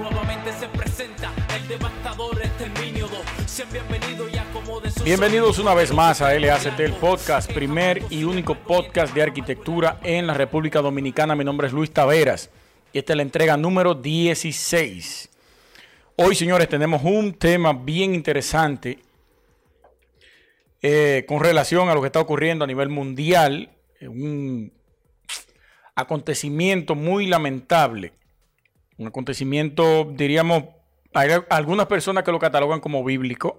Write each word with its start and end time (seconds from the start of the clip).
Nuevamente 0.00 0.50
se 0.58 0.66
presenta 0.68 1.30
el 1.54 1.68
devastador 1.68 2.40
exterminio 2.42 3.06
2. 3.06 3.20
Sean 3.46 3.68
bienvenidos 3.70 4.32
y 4.32 4.38
acomoden 4.38 4.92
Bienvenidos 5.04 5.58
una 5.58 5.74
vez 5.74 5.92
más 5.92 6.22
a 6.22 6.32
LACT, 6.32 6.80
el 6.80 6.94
podcast, 6.94 7.52
primer 7.52 8.02
y 8.08 8.24
único 8.24 8.54
podcast 8.54 9.14
de 9.14 9.22
arquitectura 9.22 10.00
en 10.02 10.26
la 10.26 10.32
República 10.32 10.80
Dominicana. 10.80 11.36
Mi 11.36 11.44
nombre 11.44 11.66
es 11.66 11.74
Luis 11.74 11.92
Taveras 11.92 12.48
y 12.94 12.98
esta 12.98 13.12
es 13.12 13.16
la 13.18 13.22
entrega 13.22 13.58
número 13.58 13.94
16. 13.94 15.28
Hoy, 16.16 16.34
señores, 16.34 16.68
tenemos 16.70 17.02
un 17.04 17.34
tema 17.34 17.74
bien 17.74 18.14
interesante 18.14 19.00
eh, 20.80 21.26
con 21.28 21.40
relación 21.40 21.90
a 21.90 21.94
lo 21.94 22.00
que 22.00 22.06
está 22.06 22.20
ocurriendo 22.20 22.64
a 22.64 22.66
nivel 22.66 22.88
mundial. 22.88 23.70
eh, 24.00 24.08
Un 24.08 24.72
acontecimiento 25.94 26.94
muy 26.94 27.26
lamentable. 27.26 28.14
Un 29.00 29.06
acontecimiento, 29.06 30.04
diríamos, 30.12 30.64
hay 31.14 31.30
algunas 31.48 31.86
personas 31.86 32.22
que 32.22 32.32
lo 32.32 32.38
catalogan 32.38 32.80
como 32.80 33.02
bíblico. 33.02 33.58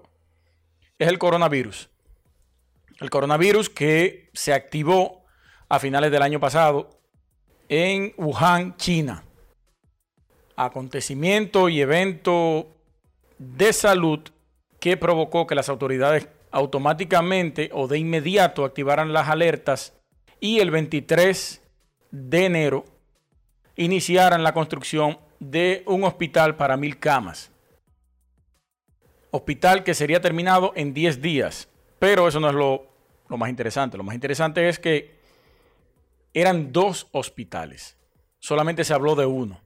Es 1.00 1.08
el 1.08 1.18
coronavirus. 1.18 1.90
El 3.00 3.10
coronavirus 3.10 3.68
que 3.68 4.30
se 4.34 4.52
activó 4.52 5.24
a 5.68 5.80
finales 5.80 6.12
del 6.12 6.22
año 6.22 6.38
pasado 6.38 6.90
en 7.68 8.14
Wuhan, 8.18 8.76
China. 8.76 9.24
Acontecimiento 10.54 11.68
y 11.68 11.80
evento 11.80 12.68
de 13.36 13.72
salud 13.72 14.20
que 14.78 14.96
provocó 14.96 15.48
que 15.48 15.56
las 15.56 15.68
autoridades 15.68 16.28
automáticamente 16.52 17.68
o 17.72 17.88
de 17.88 17.98
inmediato 17.98 18.64
activaran 18.64 19.12
las 19.12 19.28
alertas 19.28 19.92
y 20.38 20.60
el 20.60 20.70
23 20.70 21.60
de 22.12 22.44
enero 22.44 22.84
iniciaran 23.74 24.44
la 24.44 24.54
construcción 24.54 25.18
de 25.50 25.82
un 25.86 26.04
hospital 26.04 26.56
para 26.56 26.76
mil 26.76 26.98
camas. 26.98 27.50
Hospital 29.30 29.82
que 29.82 29.94
sería 29.94 30.20
terminado 30.20 30.72
en 30.76 30.94
10 30.94 31.20
días. 31.20 31.68
Pero 31.98 32.28
eso 32.28 32.38
no 32.38 32.48
es 32.48 32.54
lo, 32.54 32.86
lo 33.28 33.36
más 33.36 33.50
interesante. 33.50 33.96
Lo 33.96 34.04
más 34.04 34.14
interesante 34.14 34.68
es 34.68 34.78
que 34.78 35.16
eran 36.32 36.72
dos 36.72 37.08
hospitales. 37.12 37.96
Solamente 38.38 38.84
se 38.84 38.94
habló 38.94 39.14
de 39.14 39.26
uno. 39.26 39.60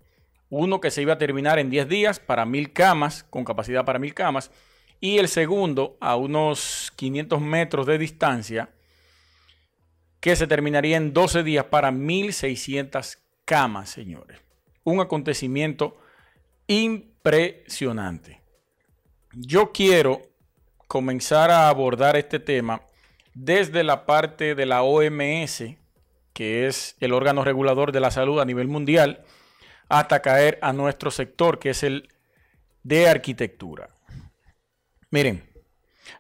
Uno 0.49 0.81
que 0.81 0.91
se 0.91 1.03
iba 1.03 1.15
a 1.15 1.19
terminar 1.19 1.59
en 1.59 1.71
10 1.71 1.89
días 1.89 2.21
para 2.21 2.47
mil 2.47 2.73
camas, 2.73 3.25
con 3.25 3.45
capacidad 3.45 3.85
para 3.85 3.99
mil 3.99 4.15
camas. 4.15 4.51
Y 5.01 5.19
el 5.19 5.29
segundo 5.29 5.99
a 6.01 6.17
unos 6.17 6.93
500 6.97 7.41
metros 7.41 7.87
de 7.87 7.99
distancia, 7.99 8.71
que 10.21 10.37
se 10.37 10.47
terminaría 10.47 10.97
en 10.97 11.13
12 11.13 11.43
días 11.43 11.67
para 11.67 11.91
1600 11.91 13.19
camas, 13.45 13.91
señores. 13.91 14.46
Un 14.87 15.01
acontecimiento 15.01 15.97
impresionante. 16.69 18.41
Yo 19.33 19.73
quiero 19.73 20.23
comenzar 20.87 21.51
a 21.51 21.69
abordar 21.69 22.17
este 22.17 22.39
tema 22.39 22.83
desde 23.35 23.83
la 23.83 24.07
parte 24.07 24.55
de 24.55 24.65
la 24.65 24.85
OMS, 24.85 25.65
que 26.33 26.69
es 26.69 26.95
el 27.01 27.13
órgano 27.13 27.43
regulador 27.43 27.91
de 27.91 27.99
la 27.99 28.13
salud 28.13 28.39
a 28.39 28.45
nivel 28.45 28.69
mundial, 28.69 29.25
hasta 29.89 30.23
caer 30.23 30.57
a 30.63 30.73
nuestro 30.73 31.11
sector, 31.11 31.59
que 31.59 31.71
es 31.71 31.83
el 31.83 32.09
de 32.85 33.09
arquitectura. 33.09 33.91
Miren, 35.11 35.43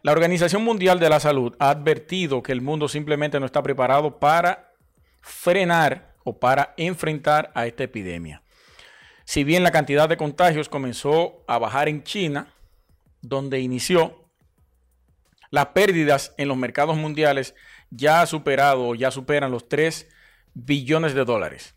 la 0.03 0.11
Organización 0.11 0.65
Mundial 0.65 0.99
de 0.99 1.09
la 1.09 1.21
Salud 1.21 1.55
ha 1.61 1.71
advertido 1.71 2.43
que 2.43 2.51
el 2.51 2.63
mundo 2.63 2.89
simplemente 2.89 3.39
no 3.39 3.47
está 3.47 3.63
preparado 3.63 4.19
para 4.19 4.73
frenar 5.21 6.17
o 6.25 6.37
para 6.37 6.75
enfrentar 6.77 7.53
a 7.55 7.69
esta 7.69 7.85
epidemia. 7.85 8.43
Si 9.27 9.43
bien 9.43 9.65
la 9.65 9.73
cantidad 9.73 10.09
de 10.09 10.17
contagios 10.17 10.69
comenzó 10.69 11.45
a 11.49 11.59
bajar 11.59 11.89
en 11.89 12.05
China, 12.05 12.55
donde 13.23 13.59
inició, 13.59 14.25
las 15.51 15.67
pérdidas 15.67 16.33
en 16.39 16.47
los 16.47 16.57
mercados 16.57 16.97
mundiales 16.97 17.57
ya 17.91 18.23
ha 18.23 18.27
superado 18.27 18.95
ya 18.95 19.11
superan 19.11 19.51
los 19.51 19.69
3 19.69 20.09
billones 20.55 21.13
de 21.15 21.25
dólares. 21.25 21.75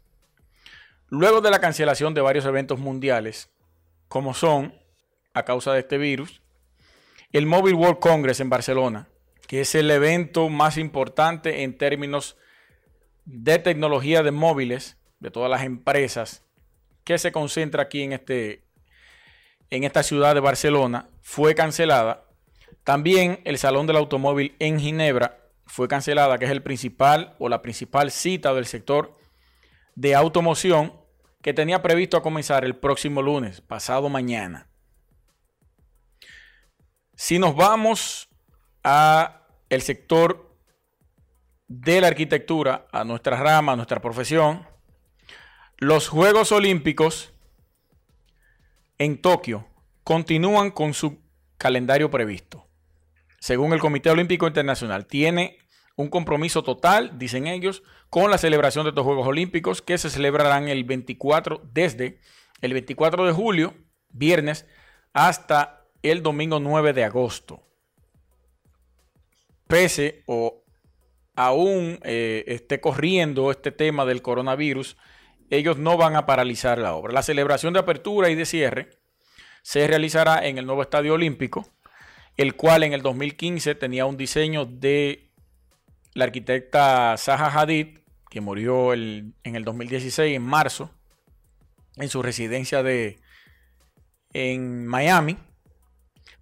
Luego 1.07 1.41
de 1.41 1.49
la 1.49 1.59
cancelación 1.59 2.13
de 2.13 2.21
varios 2.21 2.45
eventos 2.45 2.77
mundiales, 2.77 3.49
como 4.07 4.35
son, 4.35 4.75
a 5.33 5.43
causa 5.43 5.73
de 5.73 5.79
este 5.79 5.97
virus, 5.97 6.43
el 7.31 7.47
Mobile 7.47 7.75
World 7.75 7.99
Congress 7.99 8.41
en 8.41 8.51
Barcelona, 8.51 9.07
que 9.47 9.61
es 9.61 9.73
el 9.73 9.89
evento 9.89 10.49
más 10.49 10.77
importante 10.77 11.63
en 11.63 11.79
términos 11.79 12.37
de 13.25 13.57
tecnología 13.57 14.21
de 14.21 14.31
móviles 14.31 14.97
de 15.19 15.31
todas 15.31 15.49
las 15.49 15.63
empresas 15.63 16.45
que 17.09 17.17
se 17.17 17.31
concentra 17.31 17.81
aquí 17.81 18.03
en, 18.03 18.13
este, 18.13 18.67
en 19.71 19.83
esta 19.83 20.03
ciudad 20.03 20.35
de 20.35 20.41
Barcelona, 20.41 21.09
fue 21.23 21.55
cancelada. 21.55 22.23
También 22.83 23.41
el 23.45 23.57
Salón 23.57 23.87
del 23.87 23.95
Automóvil 23.95 24.55
en 24.59 24.79
Ginebra 24.79 25.39
fue 25.65 25.87
cancelada, 25.87 26.37
que 26.37 26.45
es 26.45 26.51
el 26.51 26.61
principal 26.61 27.35
o 27.39 27.49
la 27.49 27.63
principal 27.63 28.11
cita 28.11 28.53
del 28.53 28.67
sector 28.67 29.17
de 29.95 30.13
automoción 30.13 30.93
que 31.41 31.51
tenía 31.51 31.81
previsto 31.81 32.15
a 32.15 32.21
comenzar 32.21 32.63
el 32.63 32.75
próximo 32.75 33.23
lunes, 33.23 33.59
pasado 33.59 34.07
mañana. 34.07 34.67
Si 37.15 37.39
nos 37.39 37.55
vamos 37.55 38.29
a 38.83 39.47
el 39.69 39.81
sector 39.81 40.55
de 41.67 42.01
la 42.01 42.07
arquitectura, 42.09 42.85
a 42.91 43.03
nuestra 43.03 43.35
rama, 43.35 43.71
a 43.71 43.75
nuestra 43.75 43.99
profesión, 43.99 44.63
los 45.79 46.09
Juegos 46.09 46.51
Olímpicos 46.51 47.33
en 48.97 49.21
Tokio 49.21 49.65
continúan 50.03 50.71
con 50.71 50.93
su 50.93 51.19
calendario 51.57 52.11
previsto. 52.11 52.67
Según 53.39 53.71
el 53.71 53.79
Comité 53.79 54.09
Olímpico 54.09 54.45
Internacional, 54.45 55.05
tiene 55.05 55.57
un 55.95 56.09
compromiso 56.09 56.63
total, 56.63 57.17
dicen 57.17 57.47
ellos, 57.47 57.83
con 58.09 58.29
la 58.29 58.37
celebración 58.37 58.83
de 58.83 58.89
estos 58.89 59.05
Juegos 59.05 59.25
Olímpicos 59.25 59.81
que 59.81 59.97
se 59.97 60.09
celebrarán 60.09 60.67
el 60.67 60.83
24 60.83 61.61
desde 61.71 62.19
el 62.59 62.73
24 62.73 63.25
de 63.25 63.31
julio, 63.31 63.73
viernes, 64.09 64.65
hasta 65.13 65.85
el 66.01 66.21
domingo 66.21 66.59
9 66.59 66.91
de 66.91 67.05
agosto. 67.05 67.63
Pese 69.67 70.23
o 70.25 70.61
aún 71.35 71.99
eh, 72.03 72.43
esté 72.47 72.81
corriendo 72.81 73.49
este 73.49 73.71
tema 73.71 74.05
del 74.05 74.21
coronavirus, 74.21 74.97
ellos 75.49 75.77
no 75.77 75.97
van 75.97 76.15
a 76.15 76.25
paralizar 76.25 76.77
la 76.77 76.93
obra. 76.93 77.13
La 77.13 77.23
celebración 77.23 77.73
de 77.73 77.79
apertura 77.79 78.29
y 78.29 78.35
de 78.35 78.45
cierre 78.45 78.89
se 79.61 79.87
realizará 79.87 80.45
en 80.45 80.57
el 80.57 80.65
nuevo 80.65 80.81
Estadio 80.81 81.13
Olímpico, 81.13 81.67
el 82.37 82.55
cual 82.55 82.83
en 82.83 82.93
el 82.93 83.01
2015 83.01 83.75
tenía 83.75 84.05
un 84.05 84.17
diseño 84.17 84.65
de 84.65 85.31
la 86.13 86.25
arquitecta 86.25 87.15
Zaha 87.17 87.47
Hadid, 87.47 87.99
que 88.29 88.41
murió 88.41 88.93
en 88.93 89.33
el 89.43 89.63
2016, 89.63 90.35
en 90.35 90.43
marzo, 90.43 90.91
en 91.97 92.09
su 92.09 92.21
residencia 92.21 92.83
de, 92.83 93.19
en 94.33 94.85
Miami. 94.85 95.37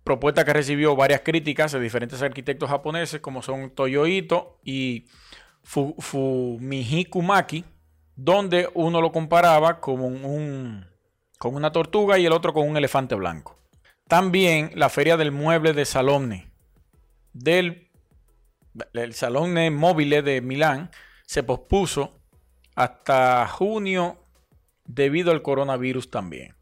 Propuesta 0.03 0.45
que 0.45 0.53
recibió 0.53 0.95
varias 0.95 1.21
críticas 1.21 1.71
de 1.71 1.79
diferentes 1.79 2.21
arquitectos 2.21 2.69
japoneses, 2.69 3.19
como 3.19 3.41
son 3.41 3.71
Toyo 3.71 4.05
Ito 4.05 4.59
y 4.63 5.05
Fumihiko 5.63 7.21
Maki, 7.21 7.65
donde 8.17 8.67
uno 8.73 8.99
lo 8.99 9.11
comparaba 9.11 9.79
con, 9.79 10.01
un, 10.01 10.85
con 11.37 11.55
una 11.55 11.71
tortuga 11.71 12.17
y 12.17 12.25
el 12.25 12.33
otro 12.33 12.51
con 12.51 12.67
un 12.67 12.75
elefante 12.75 13.15
blanco. 13.15 13.57
También 14.07 14.71
la 14.75 14.89
Feria 14.89 15.15
del 15.15 15.31
Mueble 15.31 15.73
de 15.73 15.85
Salone, 15.85 16.51
del 17.31 17.87
el 18.93 19.13
Salone 19.13 19.71
Móvil 19.71 20.23
de 20.23 20.41
Milán, 20.41 20.91
se 21.25 21.43
pospuso 21.43 22.19
hasta 22.75 23.47
junio 23.47 24.23
debido 24.85 25.31
al 25.31 25.41
coronavirus 25.41 26.09
también. 26.09 26.55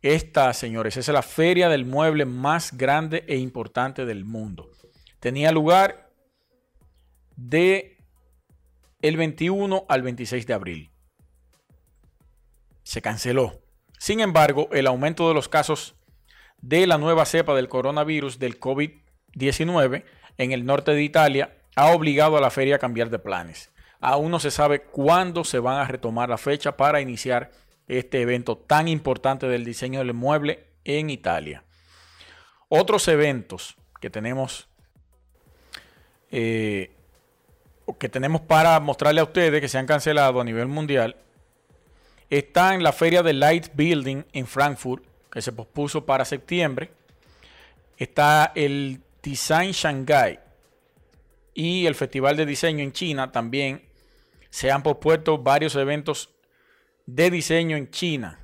Esta, 0.00 0.52
señores, 0.52 0.96
es 0.96 1.08
la 1.08 1.22
feria 1.22 1.68
del 1.68 1.84
mueble 1.84 2.24
más 2.24 2.76
grande 2.76 3.24
e 3.28 3.36
importante 3.36 4.04
del 4.04 4.24
mundo. 4.24 4.70
Tenía 5.20 5.52
lugar 5.52 6.10
de 7.36 8.01
el 9.02 9.16
21 9.16 9.84
al 9.88 10.02
26 10.02 10.46
de 10.46 10.54
abril. 10.54 10.92
Se 12.84 13.02
canceló. 13.02 13.60
Sin 13.98 14.20
embargo, 14.20 14.68
el 14.72 14.86
aumento 14.86 15.28
de 15.28 15.34
los 15.34 15.48
casos 15.48 15.96
de 16.60 16.86
la 16.86 16.98
nueva 16.98 17.26
cepa 17.26 17.54
del 17.54 17.68
coronavirus 17.68 18.38
del 18.38 18.58
COVID-19 18.58 20.04
en 20.38 20.52
el 20.52 20.64
norte 20.64 20.92
de 20.92 21.02
Italia 21.02 21.58
ha 21.74 21.90
obligado 21.90 22.36
a 22.36 22.40
la 22.40 22.50
feria 22.50 22.76
a 22.76 22.78
cambiar 22.78 23.10
de 23.10 23.18
planes. 23.18 23.70
Aún 24.00 24.30
no 24.30 24.40
se 24.40 24.50
sabe 24.50 24.82
cuándo 24.82 25.44
se 25.44 25.58
van 25.58 25.78
a 25.78 25.86
retomar 25.86 26.28
la 26.28 26.38
fecha 26.38 26.76
para 26.76 27.00
iniciar 27.00 27.50
este 27.88 28.20
evento 28.22 28.56
tan 28.56 28.88
importante 28.88 29.46
del 29.48 29.64
diseño 29.64 29.98
del 29.98 30.14
mueble 30.14 30.66
en 30.84 31.10
Italia. 31.10 31.64
Otros 32.68 33.06
eventos 33.08 33.76
que 34.00 34.10
tenemos 34.10 34.68
eh, 36.30 36.96
que 37.98 38.08
tenemos 38.08 38.40
para 38.40 38.78
mostrarle 38.80 39.20
a 39.20 39.24
ustedes 39.24 39.60
que 39.60 39.68
se 39.68 39.78
han 39.78 39.86
cancelado 39.86 40.40
a 40.40 40.44
nivel 40.44 40.68
mundial 40.68 41.16
Está 42.32 42.74
en 42.74 42.82
la 42.82 42.94
feria 42.94 43.22
de 43.22 43.34
Light 43.34 43.74
Building 43.74 44.24
en 44.32 44.46
Frankfurt, 44.46 45.04
que 45.30 45.42
se 45.42 45.52
pospuso 45.52 46.06
para 46.06 46.24
septiembre. 46.24 46.90
Está 47.98 48.52
el 48.54 49.02
Design 49.22 49.72
Shanghai 49.72 50.40
y 51.52 51.84
el 51.84 51.94
Festival 51.94 52.38
de 52.38 52.46
Diseño 52.46 52.82
en 52.82 52.92
China 52.92 53.30
también. 53.30 53.82
Se 54.48 54.70
han 54.70 54.82
pospuesto 54.82 55.36
varios 55.36 55.76
eventos 55.76 56.30
de 57.04 57.30
diseño 57.30 57.76
en 57.76 57.90
China. 57.90 58.40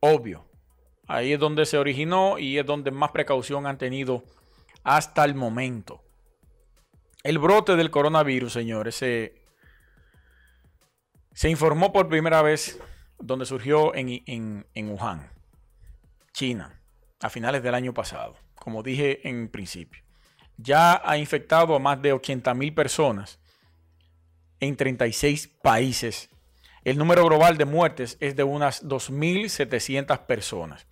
Obvio. 0.00 0.44
Ahí 1.06 1.32
es 1.32 1.40
donde 1.40 1.64
se 1.64 1.78
originó 1.78 2.38
y 2.38 2.58
es 2.58 2.66
donde 2.66 2.90
más 2.90 3.12
precaución 3.12 3.66
han 3.66 3.78
tenido 3.78 4.22
hasta 4.84 5.24
el 5.24 5.34
momento. 5.34 6.02
El 7.24 7.38
brote 7.38 7.74
del 7.74 7.90
coronavirus, 7.90 8.52
señores, 8.52 8.94
se, 8.94 9.34
informó 11.44 11.92
por 11.92 12.08
primera 12.08 12.42
vez 12.42 12.80
donde 13.18 13.44
surgió 13.44 13.94
en, 13.94 14.22
en 14.72 14.88
Wuhan, 14.88 15.28
China, 16.32 16.80
a 17.20 17.28
finales 17.28 17.62
del 17.62 17.74
año 17.74 17.92
pasado, 17.92 18.36
como 18.54 18.82
dije 18.82 19.28
en 19.28 19.48
principio. 19.48 20.02
Ya 20.56 21.02
ha 21.04 21.18
infectado 21.18 21.74
a 21.74 21.78
más 21.80 22.00
de 22.00 22.12
80 22.12 22.54
mil 22.54 22.72
personas 22.72 23.40
en 24.60 24.76
36 24.76 25.48
países. 25.62 26.30
El 26.84 26.98
número 26.98 27.24
global 27.24 27.56
de 27.56 27.64
muertes 27.64 28.16
es 28.20 28.36
de 28.36 28.44
unas 28.44 28.84
2.700 28.84 30.26
personas. 30.26 30.86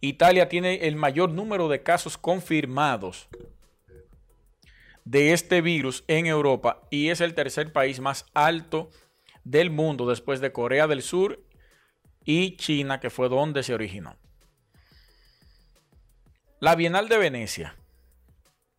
Italia 0.00 0.48
tiene 0.48 0.86
el 0.86 0.96
mayor 0.96 1.30
número 1.30 1.68
de 1.68 1.82
casos 1.82 2.18
confirmados 2.18 3.28
de 5.04 5.32
este 5.32 5.60
virus 5.60 6.04
en 6.08 6.26
Europa 6.26 6.82
y 6.90 7.08
es 7.08 7.20
el 7.20 7.34
tercer 7.34 7.72
país 7.72 8.00
más 8.00 8.26
alto 8.34 8.90
del 9.44 9.70
mundo 9.70 10.08
después 10.08 10.40
de 10.40 10.52
Corea 10.52 10.86
del 10.86 11.02
Sur 11.02 11.42
y 12.24 12.56
China, 12.56 13.00
que 13.00 13.10
fue 13.10 13.28
donde 13.28 13.62
se 13.62 13.74
originó. 13.74 14.16
La 16.60 16.76
Bienal 16.76 17.08
de 17.08 17.18
Venecia 17.18 17.76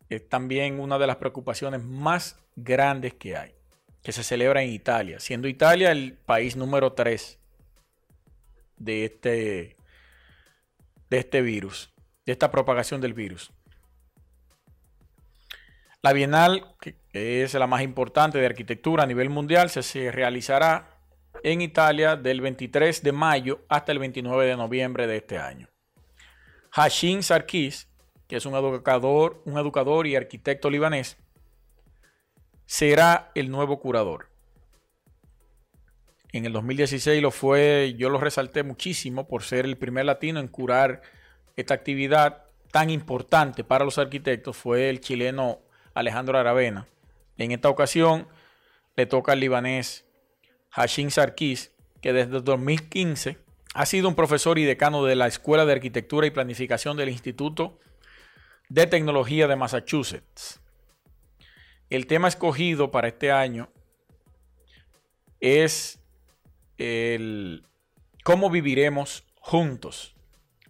es 0.08 0.26
también 0.28 0.80
una 0.80 0.98
de 0.98 1.06
las 1.06 1.16
preocupaciones 1.16 1.82
más 1.82 2.38
grandes 2.56 3.14
que 3.14 3.36
hay, 3.36 3.54
que 4.02 4.12
se 4.12 4.24
celebra 4.24 4.62
en 4.62 4.70
Italia, 4.70 5.20
siendo 5.20 5.48
Italia 5.48 5.92
el 5.92 6.14
país 6.14 6.56
número 6.56 6.94
3 6.94 7.38
de 8.78 9.04
este, 9.04 9.76
de 11.10 11.18
este 11.18 11.42
virus, 11.42 11.92
de 12.24 12.32
esta 12.32 12.50
propagación 12.50 13.00
del 13.00 13.12
virus. 13.12 13.52
La 16.04 16.12
Bienal, 16.12 16.66
que 16.80 17.42
es 17.42 17.54
la 17.54 17.66
más 17.66 17.80
importante 17.80 18.36
de 18.36 18.44
arquitectura 18.44 19.04
a 19.04 19.06
nivel 19.06 19.30
mundial, 19.30 19.70
se, 19.70 20.12
realizará 20.12 20.98
en 21.42 21.62
Italia 21.62 22.14
del 22.14 22.42
23 22.42 23.02
de 23.02 23.10
mayo 23.10 23.64
hasta 23.70 23.90
el 23.90 24.00
29 24.00 24.44
de 24.44 24.54
noviembre 24.54 25.06
de 25.06 25.16
este 25.16 25.38
año. 25.38 25.66
Hashim 26.72 27.22
Sarkis, 27.22 27.88
que 28.28 28.36
es 28.36 28.44
un 28.44 28.54
educador, 28.54 29.40
un 29.46 29.56
educador 29.56 30.06
y 30.06 30.14
arquitecto 30.14 30.68
libanés, 30.68 31.16
será 32.66 33.30
el 33.34 33.50
nuevo 33.50 33.80
curador. 33.80 34.28
En 36.32 36.44
el 36.44 36.52
2016 36.52 37.22
lo 37.22 37.30
fue, 37.30 37.94
yo 37.96 38.10
lo 38.10 38.18
resalté 38.18 38.62
muchísimo 38.62 39.26
por 39.26 39.42
ser 39.42 39.64
el 39.64 39.78
primer 39.78 40.04
latino 40.04 40.38
en 40.38 40.48
curar 40.48 41.00
esta 41.56 41.72
actividad 41.72 42.44
tan 42.70 42.90
importante 42.90 43.64
para 43.64 43.86
los 43.86 43.96
arquitectos. 43.96 44.54
Fue 44.54 44.90
el 44.90 45.00
chileno 45.00 45.63
Alejandro 45.94 46.38
Aravena. 46.38 46.86
En 47.38 47.52
esta 47.52 47.68
ocasión 47.68 48.28
le 48.96 49.06
toca 49.06 49.32
al 49.32 49.40
libanés 49.40 50.04
Hashim 50.70 51.10
Sarkis, 51.10 51.72
que 52.00 52.12
desde 52.12 52.40
2015 52.40 53.38
ha 53.74 53.86
sido 53.86 54.08
un 54.08 54.14
profesor 54.14 54.58
y 54.58 54.64
decano 54.64 55.04
de 55.04 55.16
la 55.16 55.26
Escuela 55.26 55.64
de 55.64 55.72
Arquitectura 55.72 56.26
y 56.26 56.30
Planificación 56.30 56.96
del 56.96 57.08
Instituto 57.08 57.78
de 58.68 58.86
Tecnología 58.86 59.48
de 59.48 59.56
Massachusetts. 59.56 60.60
El 61.90 62.06
tema 62.06 62.28
escogido 62.28 62.90
para 62.90 63.08
este 63.08 63.30
año 63.30 63.68
es 65.40 66.00
el 66.78 67.66
cómo 68.22 68.50
viviremos 68.50 69.24
juntos 69.36 70.14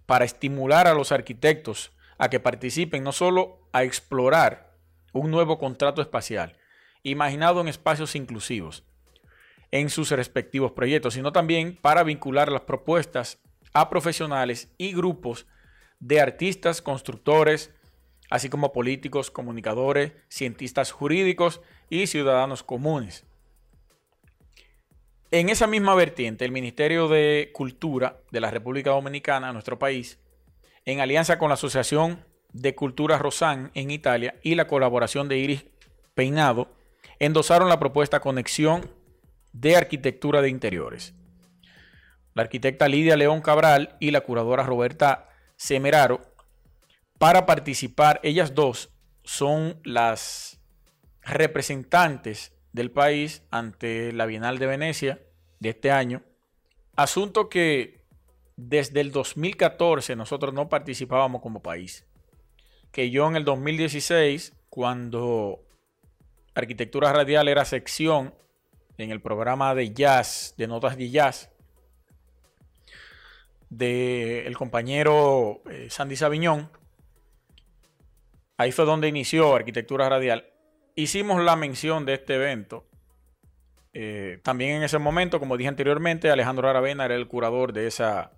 para 0.06 0.24
estimular 0.24 0.86
a 0.86 0.94
los 0.94 1.12
arquitectos 1.12 1.92
a 2.18 2.28
que 2.28 2.40
participen 2.40 3.02
no 3.02 3.12
solo 3.12 3.68
a 3.72 3.84
explorar 3.84 4.73
un 5.14 5.30
nuevo 5.30 5.58
contrato 5.58 6.02
espacial, 6.02 6.58
imaginado 7.02 7.62
en 7.62 7.68
espacios 7.68 8.14
inclusivos 8.14 8.84
en 9.70 9.88
sus 9.90 10.10
respectivos 10.10 10.72
proyectos, 10.72 11.14
sino 11.14 11.32
también 11.32 11.76
para 11.80 12.04
vincular 12.04 12.52
las 12.52 12.62
propuestas 12.62 13.40
a 13.72 13.88
profesionales 13.88 14.70
y 14.78 14.92
grupos 14.92 15.46
de 15.98 16.20
artistas, 16.20 16.80
constructores, 16.80 17.72
así 18.30 18.48
como 18.48 18.72
políticos, 18.72 19.30
comunicadores, 19.30 20.12
cientistas 20.28 20.92
jurídicos 20.92 21.60
y 21.90 22.06
ciudadanos 22.06 22.62
comunes. 22.62 23.24
En 25.30 25.48
esa 25.48 25.66
misma 25.66 25.96
vertiente, 25.96 26.44
el 26.44 26.52
Ministerio 26.52 27.08
de 27.08 27.50
Cultura 27.52 28.20
de 28.30 28.40
la 28.40 28.52
República 28.52 28.90
Dominicana, 28.90 29.52
nuestro 29.52 29.78
país, 29.78 30.20
en 30.84 31.00
alianza 31.00 31.38
con 31.38 31.48
la 31.48 31.54
Asociación 31.54 32.24
de 32.54 32.74
Cultura 32.74 33.18
Rosan 33.18 33.70
en 33.74 33.90
Italia 33.90 34.36
y 34.42 34.54
la 34.54 34.66
colaboración 34.66 35.28
de 35.28 35.36
Iris 35.38 35.66
Peinado 36.14 36.72
endosaron 37.18 37.68
la 37.68 37.80
propuesta 37.80 38.20
Conexión 38.20 38.90
de 39.52 39.76
Arquitectura 39.76 40.40
de 40.40 40.48
Interiores. 40.48 41.14
La 42.32 42.42
arquitecta 42.42 42.88
Lidia 42.88 43.16
León 43.16 43.42
Cabral 43.42 43.96
y 44.00 44.12
la 44.12 44.22
curadora 44.22 44.62
Roberta 44.62 45.28
Semeraro, 45.56 46.20
para 47.18 47.46
participar, 47.46 48.20
ellas 48.22 48.54
dos 48.54 48.90
son 49.24 49.80
las 49.84 50.60
representantes 51.22 52.52
del 52.72 52.90
país 52.90 53.42
ante 53.50 54.12
la 54.12 54.26
Bienal 54.26 54.58
de 54.58 54.66
Venecia 54.66 55.20
de 55.58 55.70
este 55.70 55.90
año. 55.90 56.22
Asunto 56.96 57.48
que 57.48 58.04
desde 58.56 59.00
el 59.00 59.10
2014 59.10 60.14
nosotros 60.16 60.54
no 60.54 60.68
participábamos 60.68 61.40
como 61.40 61.62
país 61.62 62.06
que 62.94 63.10
yo 63.10 63.26
en 63.26 63.34
el 63.34 63.44
2016, 63.44 64.52
cuando 64.70 65.66
Arquitectura 66.54 67.12
Radial 67.12 67.48
era 67.48 67.64
sección 67.64 68.32
en 68.98 69.10
el 69.10 69.20
programa 69.20 69.74
de 69.74 69.92
jazz, 69.92 70.54
de 70.56 70.68
notas 70.68 70.96
de 70.96 71.10
jazz, 71.10 71.50
del 73.68 74.56
compañero 74.56 75.60
eh, 75.68 75.88
Sandy 75.90 76.14
Sabiñón, 76.14 76.70
ahí 78.58 78.70
fue 78.70 78.84
donde 78.84 79.08
inició 79.08 79.56
Arquitectura 79.56 80.08
Radial. 80.08 80.46
Hicimos 80.94 81.42
la 81.42 81.56
mención 81.56 82.06
de 82.06 82.14
este 82.14 82.36
evento. 82.36 82.86
Eh, 83.92 84.38
también 84.44 84.76
en 84.76 84.82
ese 84.84 85.00
momento, 85.00 85.40
como 85.40 85.56
dije 85.56 85.68
anteriormente, 85.68 86.30
Alejandro 86.30 86.70
Aravena 86.70 87.06
era 87.06 87.16
el 87.16 87.26
curador 87.26 87.72
de 87.72 87.88
esa, 87.88 88.30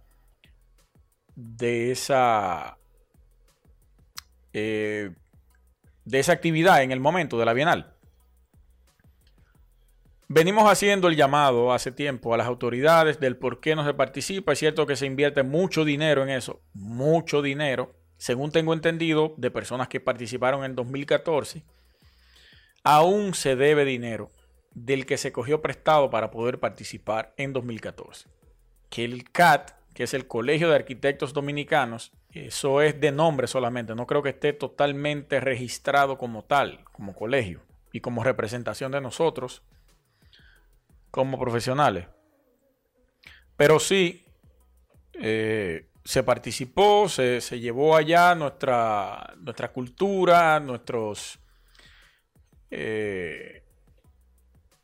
de 1.35 1.91
esa 1.91 2.79
eh, 4.59 5.11
de 6.07 6.19
esa 6.19 6.33
actividad 6.33 6.83
en 6.83 6.91
el 6.91 6.99
momento 6.99 7.39
de 7.39 7.45
la 7.45 7.53
Bienal. 7.53 7.95
Venimos 10.29 10.71
haciendo 10.71 11.09
el 11.09 11.17
llamado 11.17 11.75
hace 11.75 11.93
tiempo 11.93 12.33
a 12.33 12.39
las 12.39 12.47
autoridades 12.47 13.21
del 13.21 13.37
por 13.37 13.61
qué 13.61 13.77
no 13.77 13.85
se 13.85 13.93
participa. 13.93 14.53
Es 14.53 14.59
cierto 14.59 14.87
que 14.87 14.97
se 14.97 15.05
invierte 15.05 15.43
mucho 15.43 15.85
dinero 15.85 16.23
en 16.23 16.31
eso, 16.31 16.63
mucho 16.73 17.43
dinero, 17.43 17.95
según 18.17 18.51
tengo 18.51 18.73
entendido, 18.73 19.35
de 19.37 19.51
personas 19.51 19.89
que 19.89 20.01
participaron 20.01 20.65
en 20.65 20.75
2014. 20.75 21.63
Aún 22.83 23.35
se 23.35 23.57
debe 23.57 23.85
dinero 23.85 24.31
del 24.73 25.05
que 25.05 25.19
se 25.19 25.33
cogió 25.33 25.61
prestado 25.61 26.09
para 26.09 26.31
poder 26.31 26.61
participar 26.61 27.35
en 27.37 27.53
2014. 27.53 28.31
Que 28.89 29.05
el 29.05 29.31
CAT, 29.31 29.73
que 29.93 30.05
es 30.05 30.15
el 30.15 30.27
Colegio 30.27 30.71
de 30.71 30.77
Arquitectos 30.77 31.35
Dominicanos, 31.35 32.11
eso 32.45 32.83
es 32.83 33.01
de 33.01 33.13
nombre 33.13 33.47
solamente, 33.47 33.95
no 33.95 34.07
creo 34.07 34.23
que 34.23 34.31
esté 34.31 34.53
totalmente 34.53 35.41
registrado 35.41 36.19
como 36.19 36.45
tal, 36.45 36.85
como 36.93 37.15
colegio 37.15 37.63
y 37.93 38.01
como 38.01 38.23
representación 38.23 38.93
de 38.93 39.01
nosotros 39.01 39.63
como 41.11 41.39
profesionales. 41.39 42.07
Pero 43.57 43.81
sí, 43.81 44.27
eh, 45.15 45.89
se 46.05 46.23
participó, 46.23 47.09
se, 47.09 47.41
llevó 47.59 47.97
allá 47.97 48.35
nuestra, 48.35 49.35
nuestra 49.39 49.73
cultura, 49.73 50.61
nuestros, 50.61 51.39
eh, 52.71 53.65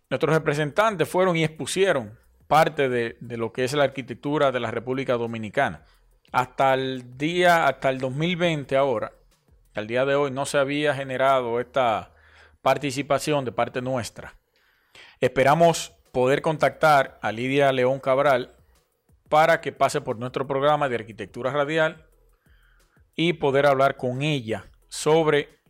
nuestros 0.09 0.35
representantes 0.35 1.07
fueron 1.07 1.37
y 1.37 1.45
expusieron 1.45 2.19
parte 2.47 2.89
de, 2.89 3.19
de 3.21 3.37
lo 3.37 3.53
que 3.53 3.65
es 3.65 3.75
la 3.75 3.85
arquitectura 3.85 4.53
de 4.53 4.61
la 4.61 4.71
República 4.71 5.15
Dominicana 5.15 5.85
hasta 6.33 6.73
el 6.75 7.19
día, 7.19 7.67
hasta 7.67 7.91
el 7.91 7.99
2020 7.99 8.77
ahora, 8.77 9.13
al 9.75 9.87
día 9.87 10.05
de 10.05 10.15
hoy, 10.15 10.31
no 10.31 10.47
se 10.47 10.59
había 10.59 10.95
generado 10.95 11.61
esta 11.61 12.13
participación 12.63 13.45
de 13.45 13.53
parte 13.53 13.83
nuestra. 13.83 14.35
Esperamos 15.21 15.93
poder 16.11 16.43
contactar 16.43 17.19
a 17.23 17.33
Lidia 17.33 17.71
León 17.73 18.01
Cabral 18.01 18.55
para 19.29 19.61
que 19.61 19.73
pase 19.73 20.01
por 20.01 20.19
nuestro 20.19 20.47
programa 20.47 20.89
de 20.89 20.97
arquitectura 20.97 21.51
radial 21.51 22.07
y 23.15 23.35
poder 23.35 23.67
hablar 23.67 23.97
con 23.97 24.23
ella 24.23 24.71
sobre 24.89 25.61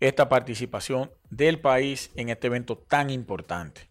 esta 0.00 0.28
participación 0.28 1.12
del 1.30 1.60
país 1.60 2.10
en 2.16 2.28
este 2.28 2.48
evento 2.48 2.76
tan 2.76 3.10
importante. 3.10 3.88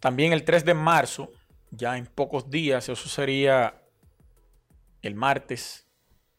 También 0.00 0.32
el 0.32 0.44
3 0.44 0.64
de 0.64 0.74
marzo, 0.74 1.30
ya 1.70 1.98
en 1.98 2.06
pocos 2.06 2.50
días, 2.50 2.88
eso 2.88 3.08
sería 3.08 3.82
el 5.02 5.14
martes, 5.14 5.88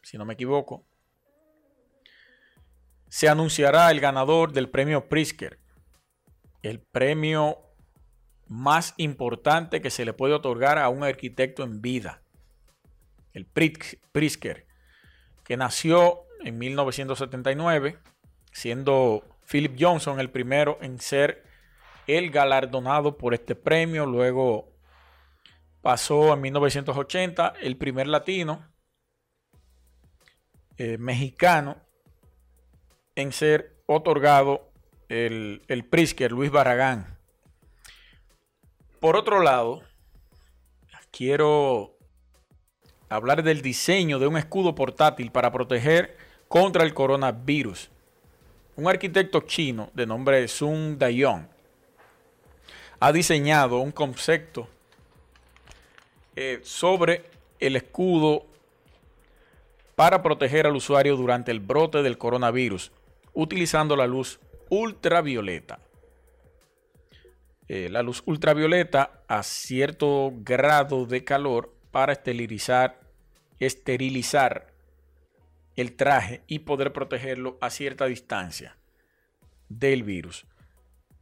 si 0.02 0.18
no 0.18 0.26
me 0.26 0.34
equivoco, 0.34 0.86
se 3.08 3.28
anunciará 3.28 3.90
el 3.92 4.00
ganador 4.00 4.54
del 4.54 4.70
premio 4.70 5.10
Prisker, 5.10 5.60
el 6.62 6.80
premio 6.80 7.60
más 8.48 8.94
importante 8.98 9.82
que 9.82 9.90
se 9.90 10.06
le 10.06 10.14
puede 10.14 10.34
otorgar 10.34 10.78
a 10.78 10.90
un 10.90 11.04
arquitecto 11.04 11.64
en 11.64 11.82
vida, 11.82 12.22
el 13.34 13.46
Prisker, 13.46 14.68
que 15.44 15.58
nació 15.58 16.26
en 16.44 16.58
1979, 16.58 18.00
siendo 18.52 19.24
Philip 19.50 19.76
Johnson 19.80 20.20
el 20.20 20.30
primero 20.30 20.78
en 20.82 21.00
ser 21.00 21.44
el 22.08 22.32
galardonado 22.32 23.18
por 23.18 23.34
este 23.34 23.56
premio. 23.56 24.06
Luego 24.06 24.72
pasó 25.82 26.34
en 26.34 26.42
1980 26.42 27.54
el 27.62 27.78
primer 27.78 28.08
latino 28.08 28.66
eh, 30.78 30.98
mexicano 30.98 31.78
en 33.16 33.32
ser 33.32 33.76
otorgado 33.86 34.72
el, 35.10 35.62
el 35.68 35.86
Prisker, 35.86 36.32
Luis 36.32 36.52
Barragán. 36.52 37.18
Por 39.00 39.16
otro 39.16 39.42
lado, 39.42 39.82
quiero 41.12 41.98
hablar 43.10 43.44
del 43.44 43.62
diseño 43.62 44.20
de 44.20 44.28
un 44.28 44.38
escudo 44.38 44.76
portátil 44.76 45.32
para 45.32 45.52
proteger 45.52 46.18
contra 46.48 46.84
el 46.84 46.94
coronavirus. 46.94 47.90
Un 48.76 48.88
arquitecto 48.88 49.42
chino 49.42 49.90
de 49.94 50.06
nombre 50.06 50.48
Sun 50.48 50.98
Dayong 50.98 51.48
ha 53.00 53.12
diseñado 53.12 53.80
un 53.80 53.92
concepto 53.92 54.70
eh, 56.36 56.60
sobre 56.64 57.24
el 57.60 57.76
escudo 57.76 58.46
para 59.96 60.24
proteger 60.24 60.66
al 60.66 60.76
usuario 60.76 61.18
durante 61.18 61.52
el 61.52 61.60
brote 61.60 62.02
del 62.02 62.18
coronavirus, 62.18 62.92
utilizando 63.34 63.96
la 63.96 64.08
luz 64.08 64.40
ultravioleta. 64.70 65.80
Eh, 67.68 67.90
la 67.90 68.02
luz 68.02 68.24
ultravioleta 68.26 69.24
a 69.28 69.44
cierto 69.44 70.32
grado 70.38 71.06
de 71.06 71.24
calor 71.24 71.74
para 71.92 72.14
esterilizar, 72.14 73.00
esterilizar 73.60 74.68
el 75.76 75.96
traje 75.96 76.42
y 76.48 76.60
poder 76.60 76.94
protegerlo 76.94 77.58
a 77.62 77.70
cierta 77.70 78.06
distancia 78.06 78.76
del 79.68 80.04
virus. 80.04 80.46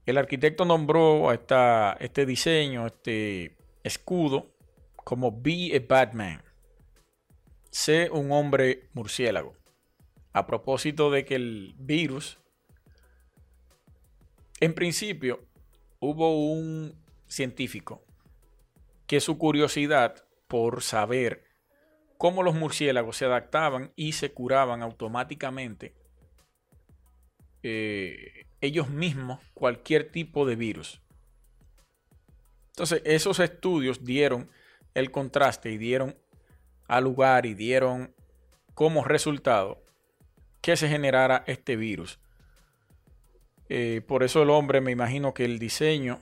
El 0.05 0.17
arquitecto 0.17 0.65
nombró 0.65 1.29
a 1.29 1.33
esta, 1.33 1.97
este 1.99 2.25
diseño, 2.25 2.85
este 2.87 3.57
escudo, 3.83 4.47
como 5.07 5.31
Be 5.31 5.73
a 5.73 5.79
Batman. 5.87 6.43
Sé 7.71 8.09
un 8.11 8.29
hombre 8.33 8.89
murciélago. 8.91 9.55
A 10.33 10.45
propósito 10.45 11.09
de 11.09 11.23
que 11.23 11.35
el 11.35 11.75
virus, 11.77 12.39
en 14.59 14.73
principio, 14.73 15.47
hubo 16.01 16.51
un 16.51 16.93
científico 17.25 18.03
que 19.05 19.21
su 19.21 19.37
curiosidad 19.37 20.25
por 20.49 20.83
saber 20.83 21.45
cómo 22.17 22.43
los 22.43 22.55
murciélagos 22.55 23.15
se 23.15 23.23
adaptaban 23.23 23.93
y 23.95 24.11
se 24.11 24.33
curaban 24.33 24.81
automáticamente 24.81 25.95
eh, 27.63 28.45
ellos 28.59 28.89
mismos 28.89 29.39
cualquier 29.53 30.11
tipo 30.11 30.45
de 30.45 30.57
virus. 30.57 31.01
Entonces, 32.71 33.01
esos 33.05 33.39
estudios 33.39 34.03
dieron 34.03 34.51
el 34.93 35.11
contraste 35.11 35.71
y 35.71 35.77
dieron 35.77 36.15
al 36.87 37.03
lugar 37.03 37.45
y 37.45 37.53
dieron 37.53 38.13
como 38.73 39.03
resultado 39.03 39.83
que 40.61 40.77
se 40.77 40.87
generara 40.87 41.43
este 41.47 41.75
virus. 41.75 42.19
Eh, 43.69 44.01
por 44.07 44.23
eso 44.23 44.43
el 44.43 44.49
hombre, 44.49 44.81
me 44.81 44.91
imagino 44.91 45.33
que 45.33 45.45
el 45.45 45.59
diseño 45.59 46.19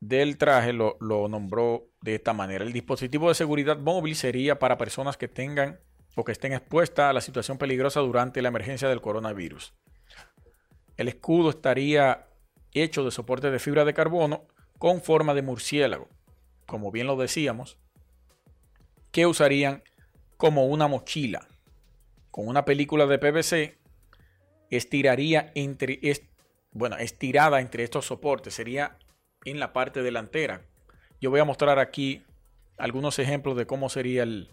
del 0.00 0.38
traje 0.38 0.72
lo, 0.72 0.96
lo, 1.00 1.28
nombró 1.28 1.88
de 2.00 2.14
esta 2.14 2.32
manera. 2.32 2.64
El 2.64 2.72
dispositivo 2.72 3.28
de 3.28 3.34
seguridad 3.34 3.78
móvil 3.78 4.16
sería 4.16 4.58
para 4.58 4.78
personas 4.78 5.16
que 5.16 5.28
tengan 5.28 5.80
o 6.14 6.24
que 6.24 6.32
estén 6.32 6.52
expuestas 6.52 7.10
a 7.10 7.12
la 7.12 7.20
situación 7.20 7.58
peligrosa 7.58 8.00
durante 8.00 8.42
la 8.42 8.48
emergencia 8.48 8.88
del 8.88 9.00
coronavirus. 9.00 9.74
El 10.96 11.08
escudo 11.08 11.50
estaría 11.50 12.26
hecho 12.72 13.04
de 13.04 13.10
soporte 13.10 13.50
de 13.50 13.58
fibra 13.58 13.84
de 13.84 13.94
carbono 13.94 14.46
con 14.78 15.00
forma 15.00 15.34
de 15.34 15.42
murciélago, 15.42 16.08
como 16.68 16.92
bien 16.92 17.06
lo 17.06 17.16
decíamos, 17.16 17.78
que 19.10 19.26
usarían 19.26 19.82
como 20.36 20.66
una 20.66 20.86
mochila. 20.86 21.48
Con 22.30 22.46
una 22.46 22.66
película 22.66 23.06
de 23.06 23.18
PVC 23.18 23.78
estiraría 24.68 25.50
entre, 25.54 25.98
bueno, 26.72 26.98
estirada 26.98 27.60
entre 27.60 27.84
estos 27.84 28.04
soportes, 28.04 28.52
sería 28.52 28.98
en 29.46 29.58
la 29.58 29.72
parte 29.72 30.02
delantera. 30.02 30.60
Yo 31.22 31.30
voy 31.30 31.40
a 31.40 31.46
mostrar 31.46 31.78
aquí 31.78 32.22
algunos 32.76 33.18
ejemplos 33.18 33.56
de 33.56 33.66
cómo 33.66 33.88
sería 33.88 34.22
el, 34.24 34.50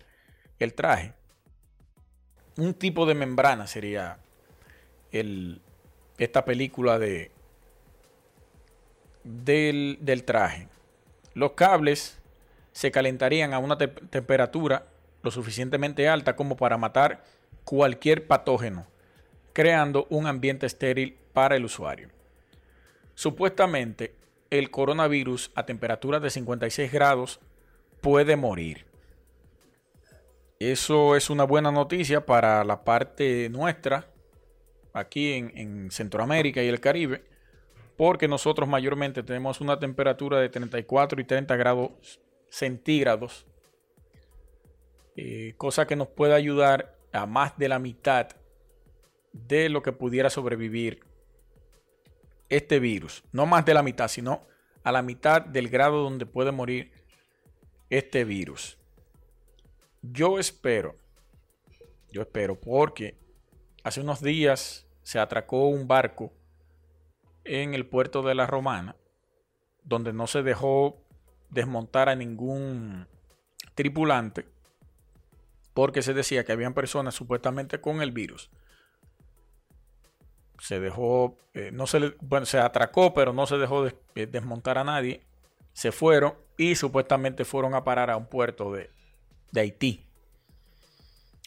traje. 0.74 1.12
Un 2.56 2.76
tipo 2.76 3.06
de 3.06 3.16
membrana 3.16 3.68
sería 3.68 4.20
el, 5.12 5.62
esta 6.18 6.46
película 6.46 6.98
de, 6.98 7.34
del, 9.26 9.98
del 10.00 10.24
traje. 10.24 10.70
Los 11.36 11.51
cables 11.51 12.18
se 12.72 12.89
calentarían 12.92 13.54
a 13.54 13.60
una 13.60 13.77
temperatura 13.77 14.88
lo 15.22 15.30
suficientemente 15.30 16.10
alta 16.10 16.36
como 16.36 16.58
para 16.58 16.77
matar 16.77 17.24
cualquier 17.63 18.25
patógeno, 18.25 18.88
creando 19.54 20.08
un 20.10 20.27
ambiente 20.27 20.65
estéril 20.65 21.18
para 21.34 21.56
el 21.56 21.65
usuario. 21.65 22.10
Supuestamente, 23.13 24.15
el 24.50 24.72
coronavirus 24.72 25.51
a 25.56 25.65
temperaturas 25.65 26.22
de 26.22 26.30
56 26.30 26.92
grados 26.92 27.39
puede 28.01 28.36
morir. 28.36 28.86
Eso 30.60 31.15
es 31.15 31.30
una 31.30 31.44
buena 31.44 31.72
noticia 31.72 32.25
para 32.25 32.63
la 32.63 32.84
parte 32.84 33.50
nuestra, 33.50 34.08
aquí 34.94 35.34
en, 35.34 35.92
Centroamérica 35.92 36.63
y 36.63 36.68
el 36.68 36.80
Caribe, 36.80 37.24
porque 37.98 38.28
nosotros 38.28 38.68
mayormente 38.68 39.24
tenemos 39.24 39.62
una 39.62 39.80
temperatura 39.80 40.40
de 40.40 40.50
34 40.50 41.22
y 41.22 41.24
30 41.24 41.56
grados 41.56 42.20
centígrados, 42.50 43.46
eh, 45.16 45.54
cosa 45.58 45.88
que 45.88 45.96
nos 45.96 46.10
puede 46.10 46.34
ayudar 46.34 46.98
a 47.14 47.25
más 47.25 47.58
de 47.58 47.70
la 47.70 47.80
mitad 47.80 48.28
de 49.32 49.70
lo 49.70 49.82
que 49.82 49.92
pudiera 49.92 50.30
sobrevivir 50.30 51.02
este 52.50 52.80
virus. 52.80 53.24
No 53.32 53.46
más 53.46 53.66
de 53.66 53.74
la 53.74 53.84
mitad, 53.84 54.08
sino 54.08 54.46
a 54.84 54.92
la 54.92 55.02
mitad 55.02 55.42
del 55.42 55.70
grado 55.70 56.04
donde 56.04 56.25
puede 56.25 56.52
morir 56.52 56.92
este 57.90 58.24
virus. 58.25 58.78
Yo 60.02 60.38
espero, 60.38 60.96
yo 62.12 62.22
espero, 62.22 62.60
porque 62.60 63.18
hace 63.84 64.02
unos 64.02 64.22
días 64.22 64.88
se 65.02 65.20
atracó 65.20 65.68
un 65.68 65.88
barco 65.88 66.34
en 67.46 67.74
el 67.74 67.86
puerto 67.86 68.22
de 68.22 68.36
la 68.36 68.48
Romana, 68.48 68.96
donde 69.84 70.14
no 70.14 70.28
se 70.28 70.44
dejó 70.44 71.02
desmontar 71.50 72.10
a 72.10 72.16
ningún 72.16 73.08
tripulante, 73.75 74.46
porque 75.74 76.02
se 76.02 76.14
decía 76.14 76.44
que 76.44 76.52
habían 76.52 76.74
personas 76.74 77.16
supuestamente 77.16 77.80
con 77.80 78.02
el 78.02 78.12
virus 78.12 78.50
se 80.60 80.80
dejó, 80.80 81.38
eh, 81.54 81.72
no 81.72 81.88
se 81.88 82.16
bueno, 82.22 82.46
se 82.46 82.60
atracó, 82.60 83.14
pero 83.14 83.34
no 83.34 83.46
se 83.46 83.58
dejó 83.58 83.88
eh, 83.88 83.94
desmontar 84.25 84.78
a 84.78 84.84
nadie. 84.84 85.22
Se 85.74 85.92
fueron 85.92 86.36
y 86.58 86.75
supuestamente 86.75 87.46
fueron 87.46 87.75
a 87.75 87.84
parar 87.84 88.10
a 88.10 88.18
un 88.18 88.28
puerto 88.28 88.72
de, 88.72 88.90
de 89.52 89.62
Haití. 89.62 90.08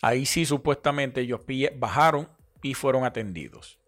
Ahí 0.02 0.26
sí, 0.26 0.44
supuestamente 0.44 1.22
ellos 1.22 1.40
bajaron 1.76 2.28
y 2.62 2.74
fueron 2.74 3.04
atendidos. 3.04 3.78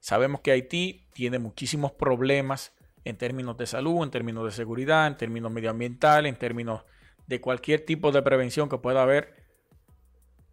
Sabemos 0.00 0.40
que 0.40 0.50
Haití 0.50 1.06
tiene 1.12 1.38
muchísimos 1.38 1.92
problemas 1.92 2.72
en 3.04 3.16
términos 3.16 3.56
de 3.56 3.66
salud, 3.66 4.02
en 4.02 4.10
términos 4.10 4.44
de 4.44 4.50
seguridad, 4.50 5.06
en 5.06 5.16
términos 5.16 5.52
medioambientales, 5.52 6.30
en 6.30 6.38
términos 6.38 6.82
de 7.26 7.40
cualquier 7.40 7.84
tipo 7.84 8.10
de 8.10 8.22
prevención 8.22 8.68
que 8.68 8.78
pueda 8.78 9.02
haber 9.02 9.34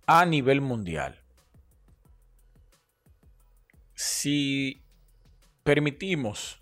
a 0.06 0.26
nivel 0.26 0.62
mundial 0.62 1.24
si 3.98 4.86
permitimos 5.64 6.62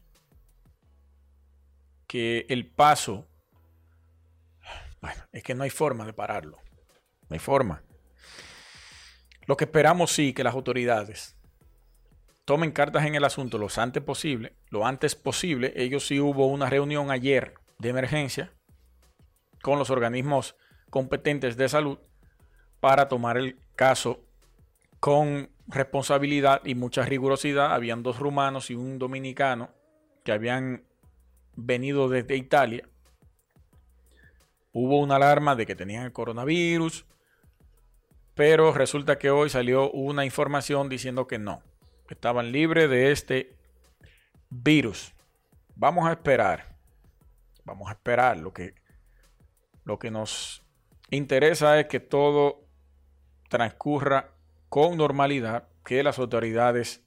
que 2.07 2.45
el 2.49 2.65
paso 2.65 3.27
Bueno, 5.01 5.21
es 5.33 5.43
que 5.43 5.53
no 5.53 5.63
hay 5.63 5.69
forma 5.69 6.05
de 6.05 6.13
pararlo. 6.13 6.57
No 7.29 7.33
hay 7.33 7.39
forma. 7.39 7.83
Lo 9.45 9.55
que 9.55 9.65
esperamos 9.65 10.11
sí 10.11 10.33
que 10.33 10.43
las 10.43 10.55
autoridades 10.55 11.37
tomen 12.45 12.71
cartas 12.71 13.05
en 13.05 13.15
el 13.15 13.23
asunto 13.23 13.57
lo 13.57 13.67
antes 13.75 14.03
posible, 14.03 14.53
lo 14.69 14.85
antes 14.85 15.15
posible. 15.15 15.73
Ellos 15.75 16.05
sí 16.05 16.19
hubo 16.19 16.47
una 16.47 16.69
reunión 16.69 17.11
ayer 17.11 17.55
de 17.79 17.89
emergencia 17.89 18.53
con 19.61 19.79
los 19.79 19.89
organismos 19.89 20.55
competentes 20.91 21.57
de 21.57 21.67
salud 21.67 21.97
para 22.79 23.07
tomar 23.07 23.37
el 23.37 23.57
caso 23.75 24.23
con 24.99 25.49
responsabilidad 25.67 26.61
y 26.63 26.75
mucha 26.75 27.03
rigurosidad. 27.03 27.73
Habían 27.73 28.03
dos 28.03 28.19
rumanos 28.19 28.69
y 28.69 28.75
un 28.75 28.99
dominicano 28.99 29.71
que 30.23 30.31
habían 30.31 30.83
venido 31.55 32.09
desde 32.09 32.35
Italia. 32.35 32.87
Hubo 34.71 34.99
una 34.99 35.15
alarma 35.15 35.55
de 35.55 35.65
que 35.65 35.75
tenían 35.75 36.03
el 36.03 36.11
coronavirus, 36.11 37.05
pero 38.35 38.73
resulta 38.73 39.17
que 39.17 39.31
hoy 39.31 39.49
salió 39.49 39.89
una 39.91 40.25
información 40.25 40.89
diciendo 40.89 41.27
que 41.27 41.39
no, 41.39 41.63
estaban 42.13 42.51
libres 42.51 42.89
de 42.89 43.11
este 43.11 43.57
virus. 44.49 45.13
Vamos 45.75 46.07
a 46.07 46.11
esperar, 46.11 46.77
vamos 47.63 47.89
a 47.89 47.93
esperar. 47.93 48.37
Lo 48.37 48.53
que, 48.53 48.75
lo 49.83 49.99
que 49.99 50.11
nos 50.11 50.63
interesa 51.09 51.79
es 51.79 51.87
que 51.87 51.99
todo 51.99 52.65
transcurra 53.49 54.31
con 54.69 54.97
normalidad, 54.97 55.67
que 55.83 56.03
las 56.03 56.19
autoridades 56.19 57.05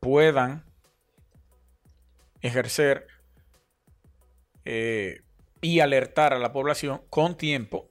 puedan 0.00 0.64
ejercer 2.40 3.06
eh, 4.64 5.22
y 5.60 5.80
alertar 5.80 6.32
a 6.32 6.38
la 6.38 6.52
población 6.52 7.02
con 7.08 7.36
tiempo, 7.36 7.90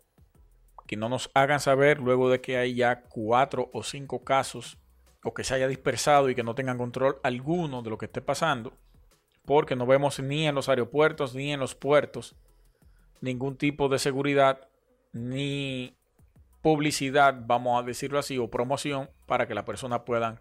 que 0.88 0.98
no 0.98 1.08
nos 1.08 1.32
hagan 1.34 1.60
saber 1.60 2.00
luego 2.00 2.30
de 2.30 2.42
que 2.42 2.58
hay 2.58 2.76
ya 2.76 3.04
cuatro 3.04 3.70
o 3.74 3.84
cinco 3.84 4.24
casos 4.24 4.78
o 5.24 5.34
que 5.34 5.44
se 5.44 5.54
haya 5.54 5.68
dispersado 5.68 6.30
y 6.30 6.36
que 6.36 6.44
no 6.44 6.56
tengan 6.56 6.78
control 6.78 7.20
alguno 7.24 7.82
de 7.82 7.90
lo 7.90 7.98
que 7.98 8.06
esté 8.06 8.22
pasando, 8.22 8.74
porque 9.46 9.76
no 9.76 9.86
vemos 9.86 10.20
ni 10.20 10.48
en 10.48 10.56
los 10.56 10.70
aeropuertos 10.70 11.36
ni 11.36 11.52
en 11.54 11.60
los 11.60 11.76
puertos 11.76 12.36
ningún 13.22 13.56
tipo 13.56 13.88
de 13.88 14.00
seguridad 14.00 14.68
ni 15.14 15.96
publicidad, 16.62 17.36
vamos 17.46 17.82
a 17.82 17.86
decirlo 17.86 18.20
así, 18.20 18.38
o 18.38 18.50
promoción 18.50 19.10
para 19.26 19.48
que 19.48 19.54
las 19.54 19.64
personas 19.64 20.02
puedan 20.02 20.40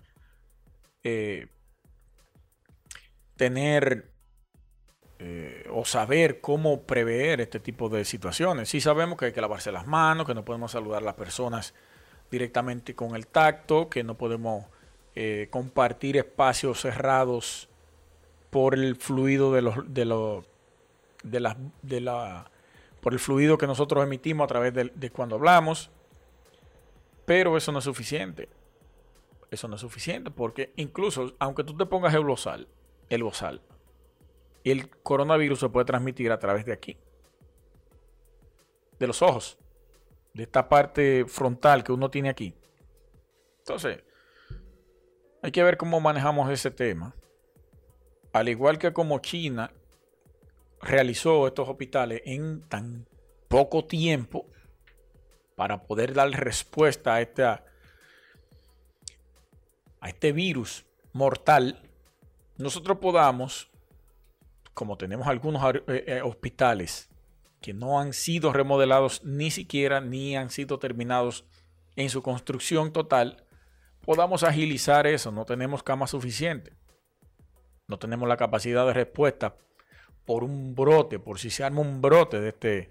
eh, 1.03 1.49
tener 3.37 4.11
eh, 5.19 5.67
o 5.71 5.85
saber 5.85 6.41
cómo 6.41 6.83
prever 6.83 7.41
este 7.41 7.61
tipo 7.61 7.89
de 7.89 8.05
situaciones. 8.05 8.69
Sí 8.69 8.81
sabemos 8.81 9.19
que 9.19 9.27
hay 9.27 9.33
que 9.33 9.41
lavarse 9.41 9.73
las 9.73 9.87
manos, 9.87 10.27
que 10.27 10.35
no 10.35 10.45
podemos 10.45 10.73
saludar 10.73 11.03
a 11.03 11.07
las 11.07 11.15
personas 11.15 11.75
directamente 12.31 12.95
con 12.95 13.17
el 13.17 13.27
tacto, 13.27 13.89
que 13.89 14.05
no 14.05 14.17
podemos 14.17 14.67
eh, 15.15 15.49
compartir 15.51 16.17
espacios 16.17 16.81
cerrados 16.81 17.69
por 18.51 18.75
el 18.75 18.97
fluido 18.97 19.53
de 19.53 19.63
los 19.63 19.93
de 19.93 20.05
los 20.05 20.45
de 21.23 21.41
la, 21.41 21.57
de 21.83 22.01
la 22.01 22.51
por 23.01 23.13
el 23.13 23.19
fluido 23.19 23.59
que 23.59 23.67
nosotros 23.67 24.05
emitimos 24.05 24.45
a 24.45 24.49
través 24.49 24.75
de 24.75 25.11
cuando 25.11 25.37
hablamos. 25.37 25.91
Pero 27.25 27.57
eso 27.57 27.73
no 27.73 27.79
es 27.79 27.85
suficiente. 27.85 28.49
Eso 29.51 29.67
no 29.69 29.75
es 29.75 29.81
suficiente 29.81 30.31
porque 30.31 30.73
incluso 30.77 31.35
aunque 31.39 31.65
tú 31.65 31.77
te 31.77 31.87
pongas 31.87 32.15
el 32.15 32.25
bozal, 32.25 32.69
el 33.09 33.23
bozal, 33.23 33.61
el 34.65 34.89
coronavirus 34.89 35.61
se 35.61 35.69
puede 35.69 35.87
transmitir 35.87 36.31
a 36.31 36.39
través 36.39 36.65
de 36.65 36.73
aquí. 36.73 36.97
De 38.99 39.07
los 39.07 39.23
ojos. 39.23 39.59
De 40.34 40.45
esta 40.45 40.69
parte 40.69 41.25
frontal 41.26 41.82
que 41.82 41.93
uno 41.93 42.10
tiene 42.10 42.28
aquí. 42.28 42.54
Entonces, 43.58 44.02
hay 45.43 45.50
que 45.50 45.62
ver 45.62 45.76
cómo 45.76 46.00
manejamos 46.00 46.50
ese 46.50 46.71
tema. 46.71 47.14
Al 48.32 48.49
igual 48.49 48.78
que 48.78 48.93
como 48.93 49.19
China 49.19 49.73
realizó 50.80 51.47
estos 51.47 51.69
hospitales 51.69 52.23
en 52.25 52.62
tan 52.69 53.06
poco 53.49 53.84
tiempo, 53.84 54.47
para 55.60 55.82
poder 55.82 56.14
dar 56.14 56.30
respuesta 56.30 57.16
a, 57.16 57.21
esta, 57.21 57.66
a 60.00 60.08
este 60.08 60.32
virus 60.32 60.86
mortal, 61.12 61.82
nosotros 62.56 62.97
podamos, 62.97 63.71
como 64.73 64.97
tenemos 64.97 65.26
algunos 65.26 65.75
eh, 65.75 65.82
eh, 65.86 66.23
hospitales 66.23 67.10
que 67.61 67.75
no 67.75 68.01
han 68.01 68.13
sido 68.13 68.53
remodelados 68.53 69.23
ni 69.25 69.51
siquiera, 69.51 70.01
ni 70.01 70.37
han 70.37 70.51
sido 70.51 70.79
terminados 70.79 71.45
en 71.97 72.11
su 72.11 72.23
construcción 72.23 72.93
total, 72.93 73.45
podamos 74.01 74.43
agilizar 74.43 75.07
eso. 75.07 75.31
No 75.31 75.45
tenemos 75.45 75.83
cama 75.83 76.07
suficiente. 76.07 76.73
No 77.87 77.99
tenemos 77.99 78.29
la 78.29 78.37
capacidad 78.37 78.87
de 78.87 78.95
respuesta 78.95 79.57
por 80.25 80.45
un 80.45 80.75
brote, 80.75 81.19
por 81.19 81.39
si 81.39 81.51
se 81.51 81.65
arma 81.65 81.81
un 81.81 82.01
brote 82.01 82.41
de 82.41 82.49
este, 82.49 82.91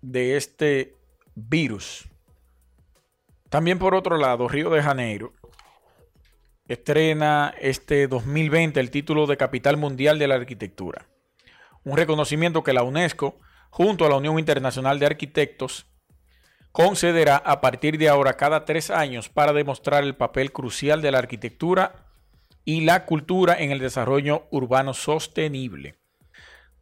de 0.00 0.36
este 0.36 0.96
virus. 1.34 2.08
También 3.48 3.78
por 3.78 3.94
otro 3.94 4.16
lado, 4.16 4.48
Río 4.48 4.70
de 4.70 4.82
Janeiro 4.82 5.32
estrena 6.68 7.54
este 7.58 8.06
2020 8.08 8.78
el 8.78 8.90
título 8.90 9.26
de 9.26 9.38
Capital 9.38 9.78
Mundial 9.78 10.18
de 10.18 10.28
la 10.28 10.34
Arquitectura. 10.34 11.08
Un 11.88 11.96
reconocimiento 11.96 12.62
que 12.62 12.74
la 12.74 12.82
UNESCO, 12.82 13.40
junto 13.70 14.04
a 14.04 14.10
la 14.10 14.16
Unión 14.16 14.38
Internacional 14.38 14.98
de 14.98 15.06
Arquitectos, 15.06 15.86
concederá 16.70 17.38
a 17.38 17.62
partir 17.62 17.96
de 17.96 18.10
ahora 18.10 18.36
cada 18.36 18.66
tres 18.66 18.90
años 18.90 19.30
para 19.30 19.54
demostrar 19.54 20.04
el 20.04 20.14
papel 20.14 20.52
crucial 20.52 21.00
de 21.00 21.10
la 21.10 21.16
arquitectura 21.16 22.04
y 22.66 22.82
la 22.82 23.06
cultura 23.06 23.56
en 23.58 23.70
el 23.70 23.78
desarrollo 23.78 24.48
urbano 24.50 24.92
sostenible. 24.92 25.94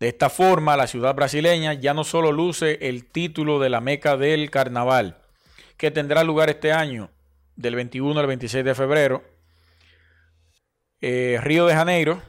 De 0.01 0.09
esta 0.09 0.29
forma, 0.29 0.77
la 0.77 0.89
ciudad 0.89 1.15
brasileña 1.15 1.73
ya 1.75 1.95
no 1.95 2.03
solo 2.03 2.33
luce 2.33 2.89
el 2.89 3.05
título 3.09 3.61
de 3.61 3.71
la 3.71 3.81
Meca 3.81 4.17
del 4.17 4.51
Carnaval, 4.51 5.19
que 5.77 5.93
tendrá 5.93 6.25
lugar 6.25 6.51
este 6.51 6.73
año, 6.73 7.11
del 7.55 7.77
21 7.77 8.19
al 8.19 8.27
26 8.27 8.65
de 8.65 8.75
febrero, 8.75 9.23
eh, 11.01 11.39
Río 11.41 11.65
de 11.67 11.75
Janeiro, 11.75 12.23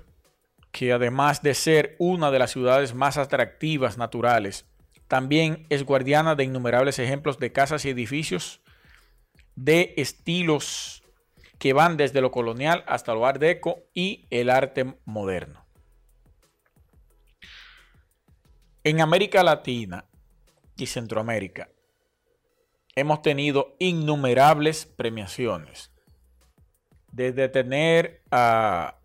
que 0.78 0.94
además 0.94 1.42
de 1.42 1.56
ser 1.56 1.96
una 1.98 2.30
de 2.30 2.38
las 2.38 2.52
ciudades 2.52 2.94
más 2.94 3.18
atractivas 3.18 3.98
naturales, 3.98 4.68
también 5.08 5.66
es 5.70 5.84
guardiana 5.84 6.36
de 6.36 6.44
innumerables 6.44 7.00
ejemplos 7.00 7.40
de 7.40 7.52
casas 7.52 7.84
y 7.84 7.90
edificios 7.90 8.62
de 9.56 9.96
estilos 9.98 11.02
que 11.58 11.74
van 11.74 11.98
desde 11.98 12.22
lo 12.22 12.30
colonial 12.30 12.84
hasta 12.86 13.16
lo 13.16 13.26
art 13.26 13.42
deco 13.42 13.86
y 13.96 14.28
el 14.30 14.52
arte 14.52 15.00
moderno. 15.04 15.66
En 18.84 19.02
América 19.02 19.42
Latina 19.42 20.06
y 20.76 20.86
Centroamérica 20.86 21.72
hemos 22.96 23.24
tenido 23.24 23.76
innumerables 23.80 24.86
premiaciones. 24.86 25.92
Desde 27.12 27.50
tener 27.50 28.22
a, 28.30 28.97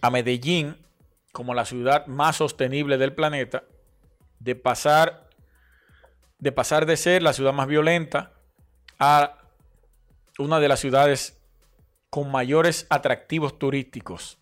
a 0.00 0.10
Medellín 0.10 0.76
como 1.32 1.54
la 1.54 1.64
ciudad 1.64 2.06
más 2.06 2.36
sostenible 2.36 2.98
del 2.98 3.14
planeta, 3.14 3.64
de 4.38 4.54
pasar 4.54 5.28
de 6.38 6.52
pasar 6.52 6.86
de 6.86 6.96
ser 6.96 7.22
la 7.22 7.34
ciudad 7.34 7.52
más 7.52 7.66
violenta 7.66 8.32
a 8.98 9.36
una 10.38 10.58
de 10.58 10.68
las 10.68 10.80
ciudades 10.80 11.38
con 12.08 12.30
mayores 12.30 12.86
atractivos 12.88 13.58
turísticos 13.58 14.40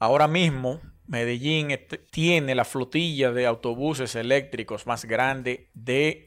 Ahora 0.00 0.28
mismo, 0.28 0.80
Medellín 1.06 1.78
tiene 2.10 2.54
la 2.54 2.64
flotilla 2.64 3.32
de 3.32 3.46
autobuses 3.46 4.14
eléctricos 4.14 4.86
más 4.86 5.04
grande 5.04 5.68
de 5.74 6.26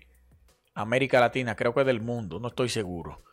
América 0.75 1.19
Latina, 1.19 1.55
creo 1.55 1.73
que 1.73 1.83
del 1.83 1.99
mundo, 1.99 2.39
no 2.39 2.49
estoy 2.49 2.69
seguro. 2.69 3.23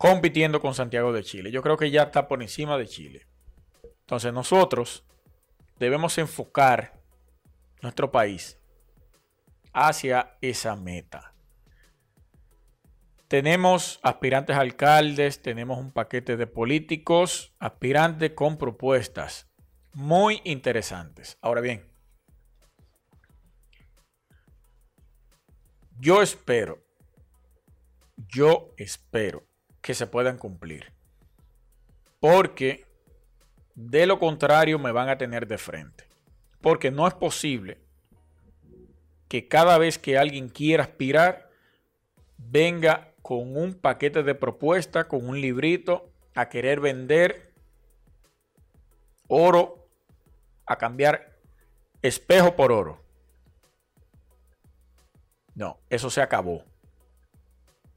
Compitiendo 0.00 0.62
con 0.62 0.72
Santiago 0.72 1.12
de 1.12 1.22
Chile. 1.22 1.50
Yo 1.50 1.60
creo 1.60 1.76
que 1.76 1.90
ya 1.90 2.04
está 2.04 2.26
por 2.26 2.40
encima 2.40 2.78
de 2.78 2.86
Chile. 2.86 3.26
Entonces 4.00 4.32
nosotros 4.32 5.04
debemos 5.78 6.16
enfocar 6.16 6.98
nuestro 7.82 8.10
país 8.10 8.58
hacia 9.74 10.38
esa 10.40 10.74
meta. 10.74 11.34
Tenemos 13.28 14.00
aspirantes 14.02 14.56
alcaldes, 14.56 15.42
tenemos 15.42 15.78
un 15.78 15.92
paquete 15.92 16.38
de 16.38 16.46
políticos, 16.46 17.54
aspirantes 17.58 18.30
con 18.30 18.56
propuestas 18.56 19.50
muy 19.92 20.40
interesantes. 20.44 21.36
Ahora 21.42 21.60
bien, 21.60 21.92
yo 25.98 26.22
espero, 26.22 26.82
yo 28.16 28.72
espero 28.78 29.49
que 29.80 29.94
se 29.94 30.06
puedan 30.06 30.38
cumplir. 30.38 30.92
Porque 32.20 32.86
De 33.74 34.04
lo 34.04 34.18
contrario, 34.18 34.78
me 34.78 34.92
van 34.92 35.08
a 35.08 35.16
tener 35.16 35.46
de 35.46 35.56
frente. 35.56 36.04
Porque 36.60 36.90
no 36.90 37.06
es 37.06 37.14
posible 37.14 37.78
que 39.28 39.48
cada 39.48 39.78
vez 39.78 39.98
que 39.98 40.18
alguien 40.18 40.48
quiera 40.48 40.82
aspirar, 40.82 41.50
venga 42.36 43.14
con 43.22 43.56
un 43.56 43.74
paquete 43.74 44.22
de 44.22 44.34
propuestas, 44.34 45.06
con 45.06 45.26
un 45.26 45.40
librito, 45.40 46.12
a 46.34 46.48
querer 46.48 46.80
vender 46.80 47.54
oro, 49.28 49.88
a 50.66 50.76
cambiar 50.76 51.38
espejo 52.02 52.56
por 52.56 52.72
oro. 52.72 53.00
No, 55.54 55.78
eso 55.88 56.10
se 56.10 56.20
acabó. 56.20 56.64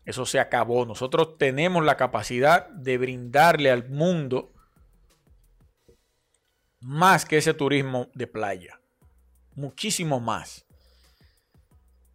Eso 0.06 0.26
se 0.26 0.40
acabó. 0.40 0.86
Nosotros 0.86 1.38
tenemos 1.38 1.84
la 1.84 1.98
capacidad 1.98 2.68
de 2.70 2.98
brindarle 2.98 3.72
al 3.72 3.90
mundo 3.90 4.52
más 6.82 7.26
que 7.26 7.38
ese 7.38 7.54
turismo 7.54 8.10
de 8.14 8.28
playa. 8.28 8.80
Muchísimo 9.56 10.20
más. 10.20 10.66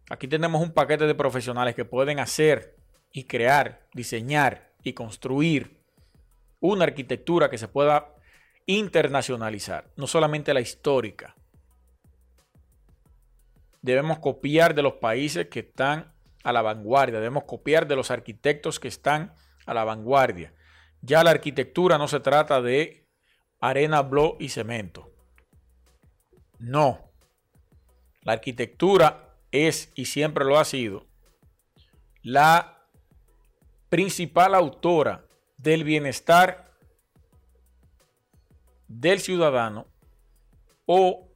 Aquí 0.09 0.27
tenemos 0.27 0.61
un 0.61 0.71
paquete 0.71 1.05
de 1.07 1.15
profesionales 1.15 1.75
que 1.75 1.85
pueden 1.85 2.19
hacer 2.19 2.75
y 3.11 3.23
crear, 3.23 3.87
diseñar 3.93 4.71
y 4.83 4.93
construir 4.93 5.79
una 6.59 6.85
arquitectura 6.85 7.49
que 7.49 7.57
se 7.57 7.67
pueda 7.67 8.13
internacionalizar, 8.65 9.89
no 9.95 10.07
solamente 10.07 10.53
la 10.53 10.61
histórica. 10.61 11.35
Debemos 13.81 14.19
copiar 14.19 14.75
de 14.75 14.83
los 14.83 14.93
países 14.93 15.47
que 15.47 15.61
están 15.61 16.11
a 16.43 16.53
la 16.53 16.61
vanguardia, 16.61 17.19
debemos 17.19 17.43
copiar 17.43 17.87
de 17.87 17.95
los 17.95 18.11
arquitectos 18.11 18.79
que 18.79 18.87
están 18.87 19.33
a 19.65 19.73
la 19.73 19.83
vanguardia. 19.83 20.53
Ya 21.01 21.23
la 21.23 21.31
arquitectura 21.31 21.97
no 21.97 22.07
se 22.07 22.19
trata 22.19 22.61
de 22.61 23.07
arena, 23.59 24.01
blo 24.01 24.37
y 24.39 24.49
cemento. 24.49 25.11
No. 26.59 27.11
La 28.21 28.33
arquitectura 28.33 29.35
es 29.51 29.91
y 29.95 30.05
siempre 30.05 30.45
lo 30.45 30.59
ha 30.59 30.65
sido 30.65 31.09
la 32.21 32.85
principal 33.89 34.53
autora 34.53 35.25
del 35.57 35.83
bienestar 35.83 36.71
del 38.87 39.19
ciudadano 39.19 39.87
o, 40.85 41.27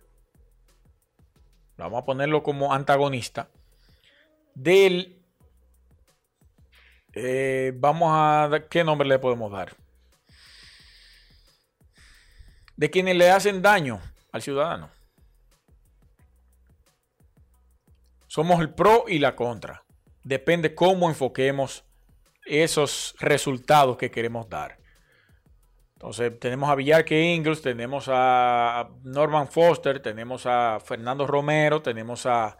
vamos 1.77 2.01
a 2.01 2.05
ponerlo 2.05 2.43
como 2.43 2.73
antagonista, 2.73 3.49
del, 4.55 5.21
eh, 7.13 7.73
vamos 7.75 8.09
a, 8.11 8.49
¿qué 8.69 8.83
nombre 8.83 9.07
le 9.07 9.19
podemos 9.19 9.51
dar? 9.51 9.75
De 12.75 12.89
quienes 12.89 13.15
le 13.15 13.29
hacen 13.29 13.61
daño 13.61 14.01
al 14.31 14.41
ciudadano. 14.41 14.89
Somos 18.27 18.59
el 18.61 18.73
pro 18.73 19.05
y 19.07 19.19
la 19.19 19.35
contra. 19.35 19.83
Depende 20.23 20.73
cómo 20.73 21.07
enfoquemos 21.07 21.85
esos 22.45 23.15
resultados 23.19 23.97
que 23.97 24.09
queremos 24.09 24.49
dar. 24.49 24.79
Entonces 25.93 26.37
tenemos 26.39 26.69
a 26.69 26.75
Villarque 26.75 27.33
Ingles, 27.33 27.61
tenemos 27.61 28.09
a 28.11 28.89
Norman 29.03 29.47
Foster, 29.47 30.01
tenemos 30.01 30.45
a 30.45 30.79
Fernando 30.83 31.25
Romero, 31.25 31.81
tenemos 31.81 32.25
a, 32.25 32.57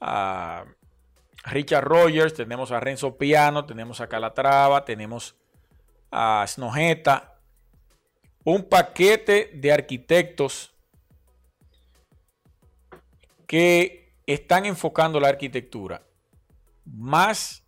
a 0.00 0.64
Richard 1.44 1.84
Rogers, 1.84 2.34
tenemos 2.34 2.70
a 2.70 2.80
Renzo 2.80 3.16
Piano, 3.16 3.64
tenemos 3.64 4.00
a 4.00 4.08
Calatrava, 4.08 4.84
tenemos 4.84 5.36
a 6.10 6.44
Snojeta. 6.46 7.38
Un 8.44 8.68
paquete 8.68 9.50
de 9.54 9.72
arquitectos 9.72 10.74
que 13.46 14.14
están 14.26 14.64
enfocando 14.64 15.18
la 15.20 15.28
arquitectura 15.28 16.02
más 16.84 17.64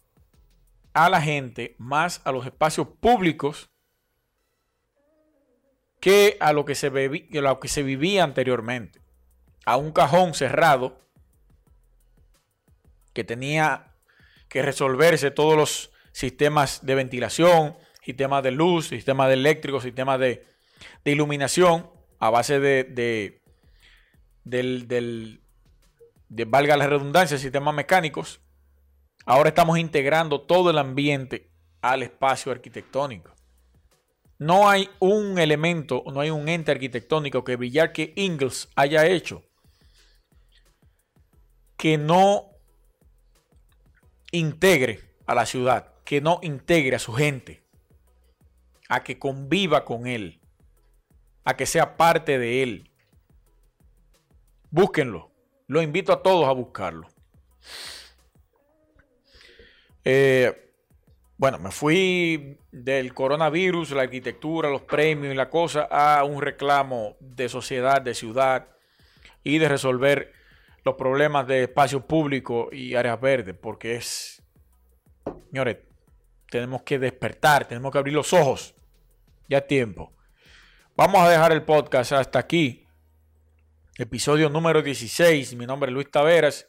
a 0.92 1.08
la 1.08 1.20
gente, 1.20 1.74
más 1.78 2.20
a 2.24 2.32
los 2.32 2.44
espacios 2.46 2.88
públicos 3.00 3.70
que 6.00 6.36
a 6.40 6.52
lo 6.52 6.64
que 6.64 6.74
se, 6.74 6.90
lo 6.90 7.60
que 7.60 7.68
se 7.68 7.82
vivía 7.82 8.24
anteriormente. 8.24 9.00
A 9.64 9.76
un 9.76 9.92
cajón 9.92 10.34
cerrado 10.34 10.98
que 13.12 13.24
tenía 13.24 13.94
que 14.48 14.62
resolverse 14.62 15.30
todos 15.30 15.56
los 15.56 15.92
sistemas 16.12 16.84
de 16.84 16.94
ventilación, 16.94 17.76
sistemas 18.04 18.42
de 18.42 18.50
luz, 18.50 18.88
sistemas 18.88 19.28
de 19.28 19.34
eléctrico, 19.34 19.80
sistemas 19.80 20.18
de, 20.18 20.46
iluminación 21.04 21.90
a 22.18 22.30
base 22.30 22.60
de, 22.60 22.84
de, 22.84 23.42
del, 24.44 25.40
de, 26.28 26.44
valga 26.44 26.76
la 26.76 26.86
redundancia, 26.86 27.38
sistemas 27.38 27.74
mecánicos. 27.74 28.40
Ahora 29.24 29.50
estamos 29.50 29.78
integrando 29.78 30.40
todo 30.42 30.70
el 30.70 30.78
ambiente 30.78 31.50
al 31.80 32.02
espacio 32.02 32.52
arquitectónico. 32.52 33.32
No 34.38 34.68
hay 34.68 34.90
un 34.98 35.38
elemento, 35.38 36.02
no 36.12 36.20
hay 36.20 36.30
un 36.30 36.48
ente 36.48 36.72
arquitectónico 36.72 37.44
que 37.44 37.56
Villar 37.56 37.92
que 37.92 38.12
Ingles 38.16 38.68
haya 38.74 39.06
hecho 39.06 39.44
que 41.82 41.98
no 41.98 42.51
integre 44.32 45.00
a 45.26 45.34
la 45.34 45.46
ciudad, 45.46 45.92
que 46.04 46.20
no 46.20 46.40
integre 46.42 46.96
a 46.96 46.98
su 46.98 47.12
gente, 47.12 47.62
a 48.88 49.04
que 49.04 49.18
conviva 49.18 49.84
con 49.84 50.06
él, 50.06 50.40
a 51.44 51.56
que 51.56 51.66
sea 51.66 51.96
parte 51.96 52.38
de 52.38 52.62
él. 52.62 52.90
Búsquenlo. 54.70 55.30
Lo 55.68 55.80
invito 55.80 56.12
a 56.12 56.22
todos 56.22 56.48
a 56.48 56.52
buscarlo. 56.52 57.08
Eh, 60.04 60.74
bueno, 61.36 61.58
me 61.58 61.70
fui 61.70 62.58
del 62.70 63.14
coronavirus, 63.14 63.92
la 63.92 64.02
arquitectura, 64.02 64.68
los 64.70 64.82
premios 64.82 65.32
y 65.32 65.36
la 65.36 65.50
cosa 65.50 65.88
a 65.90 66.24
un 66.24 66.42
reclamo 66.42 67.16
de 67.20 67.48
sociedad, 67.48 68.02
de 68.02 68.14
ciudad 68.14 68.68
y 69.42 69.58
de 69.58 69.68
resolver 69.68 70.32
los 70.84 70.94
problemas 70.96 71.46
de 71.46 71.64
espacio 71.64 72.06
público 72.06 72.68
y 72.72 72.94
áreas 72.94 73.20
verdes, 73.20 73.56
porque 73.60 73.96
es, 73.96 74.42
señores, 75.50 75.78
tenemos 76.50 76.82
que 76.82 76.98
despertar, 76.98 77.66
tenemos 77.66 77.92
que 77.92 77.98
abrir 77.98 78.14
los 78.14 78.32
ojos. 78.32 78.74
Ya 79.48 79.58
es 79.58 79.66
tiempo. 79.66 80.12
Vamos 80.96 81.22
a 81.22 81.28
dejar 81.30 81.52
el 81.52 81.62
podcast 81.62 82.12
hasta 82.12 82.38
aquí. 82.38 82.86
Episodio 83.96 84.48
número 84.48 84.82
16. 84.82 85.54
Mi 85.56 85.66
nombre 85.66 85.90
es 85.90 85.94
Luis 85.94 86.10
Taveras 86.10 86.68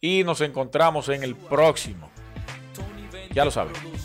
y 0.00 0.24
nos 0.24 0.40
encontramos 0.40 1.08
en 1.08 1.22
el 1.22 1.36
próximo. 1.36 2.10
Ya 3.32 3.44
lo 3.44 3.50
saben. 3.50 3.97